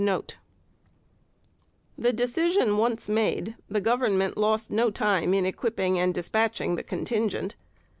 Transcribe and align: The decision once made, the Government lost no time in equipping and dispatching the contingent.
The 1.95 2.11
decision 2.11 2.77
once 2.77 3.07
made, 3.07 3.55
the 3.69 3.79
Government 3.81 4.35
lost 4.35 4.71
no 4.71 4.89
time 4.89 5.31
in 5.35 5.45
equipping 5.45 5.99
and 5.99 6.11
dispatching 6.11 6.73
the 6.73 6.81
contingent. 6.81 7.55